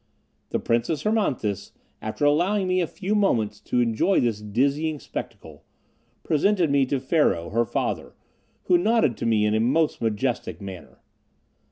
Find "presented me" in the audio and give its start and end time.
6.23-6.87